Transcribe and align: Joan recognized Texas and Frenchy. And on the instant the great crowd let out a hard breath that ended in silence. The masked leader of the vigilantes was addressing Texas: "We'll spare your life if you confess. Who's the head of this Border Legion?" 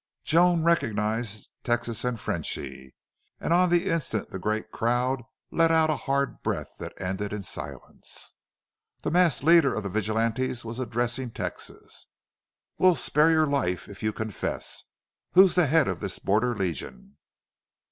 Joan 0.23 0.63
recognized 0.63 1.51
Texas 1.63 2.03
and 2.03 2.19
Frenchy. 2.19 2.95
And 3.39 3.53
on 3.53 3.69
the 3.69 3.87
instant 3.87 4.31
the 4.31 4.39
great 4.39 4.71
crowd 4.71 5.21
let 5.51 5.69
out 5.69 5.91
a 5.91 5.95
hard 6.09 6.41
breath 6.41 6.73
that 6.79 6.99
ended 6.99 7.31
in 7.31 7.43
silence. 7.43 8.33
The 9.03 9.11
masked 9.11 9.43
leader 9.43 9.75
of 9.75 9.83
the 9.83 9.89
vigilantes 9.89 10.65
was 10.65 10.79
addressing 10.79 11.29
Texas: 11.29 12.07
"We'll 12.79 12.95
spare 12.95 13.29
your 13.29 13.45
life 13.45 13.87
if 13.87 14.01
you 14.01 14.11
confess. 14.11 14.85
Who's 15.33 15.53
the 15.53 15.67
head 15.67 15.87
of 15.87 15.99
this 15.99 16.17
Border 16.17 16.55
Legion?" 16.57 17.17